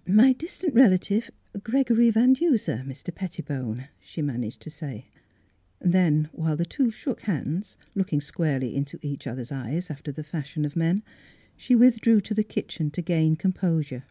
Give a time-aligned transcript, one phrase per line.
[0.24, 1.30] "My distant relative,
[1.62, 3.14] Gregory Van Duser, Mr.
[3.14, 5.06] Pettibone," she managed to say.
[5.78, 10.64] Then while the two shook hands, looking squarely into each other's eyes after the fashion
[10.64, 11.04] of men,
[11.56, 14.02] she withdrew to the kitchen to gain composure.